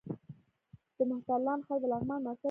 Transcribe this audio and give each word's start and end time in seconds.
د 0.97 0.99
مهترلام 1.11 1.59
ښار 1.65 1.79
د 1.81 1.85
لغمان 1.93 2.19
مرکز 2.27 2.37
دی 2.37 2.39